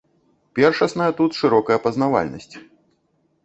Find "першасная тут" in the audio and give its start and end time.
0.59-1.37